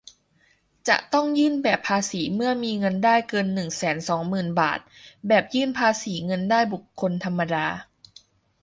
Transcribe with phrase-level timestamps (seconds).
[0.87, 4.79] จะต้องยื่นแบบภาษีเมื่อมีเงินได้เกิน หนึ่งแสนสองหมื่น บาท
[5.27, 7.65] แบบยื่นภาษีเงินได้บุคคลธรรมดา